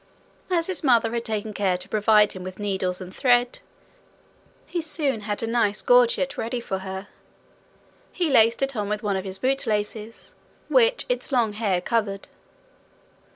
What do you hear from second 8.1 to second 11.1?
He laced it on with one of his boot laces, which